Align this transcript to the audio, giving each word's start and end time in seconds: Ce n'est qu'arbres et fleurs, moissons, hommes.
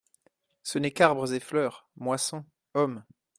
Ce 0.63 0.79
n'est 0.79 0.89
qu'arbres 0.93 1.31
et 1.31 1.39
fleurs, 1.39 1.87
moissons, 1.95 2.43
hommes. 2.73 3.03